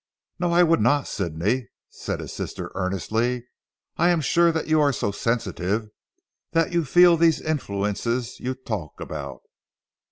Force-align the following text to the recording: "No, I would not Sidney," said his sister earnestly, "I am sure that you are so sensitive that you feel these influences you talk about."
"No, 0.39 0.51
I 0.51 0.63
would 0.63 0.81
not 0.81 1.07
Sidney," 1.07 1.67
said 1.91 2.21
his 2.21 2.33
sister 2.33 2.71
earnestly, 2.73 3.45
"I 3.97 4.09
am 4.09 4.19
sure 4.19 4.51
that 4.51 4.65
you 4.65 4.81
are 4.81 4.91
so 4.91 5.11
sensitive 5.11 5.89
that 6.53 6.73
you 6.73 6.85
feel 6.85 7.17
these 7.17 7.39
influences 7.39 8.39
you 8.39 8.55
talk 8.55 8.99
about." 8.99 9.43